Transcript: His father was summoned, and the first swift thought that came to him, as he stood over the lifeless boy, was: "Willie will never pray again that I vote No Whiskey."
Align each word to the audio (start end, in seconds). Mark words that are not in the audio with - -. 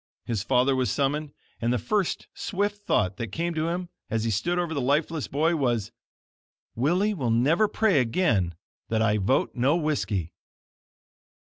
His 0.25 0.41
father 0.41 0.75
was 0.75 0.89
summoned, 0.89 1.31
and 1.61 1.71
the 1.71 1.77
first 1.77 2.25
swift 2.33 2.87
thought 2.87 3.17
that 3.17 3.27
came 3.31 3.53
to 3.53 3.67
him, 3.67 3.89
as 4.09 4.23
he 4.23 4.31
stood 4.31 4.57
over 4.57 4.73
the 4.73 4.81
lifeless 4.81 5.27
boy, 5.27 5.55
was: 5.55 5.91
"Willie 6.73 7.13
will 7.13 7.29
never 7.29 7.67
pray 7.67 7.99
again 7.99 8.55
that 8.89 9.03
I 9.03 9.19
vote 9.19 9.51
No 9.53 9.75
Whiskey." 9.75 10.33